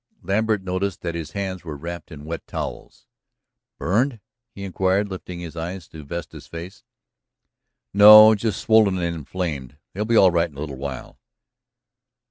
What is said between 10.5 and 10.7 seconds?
a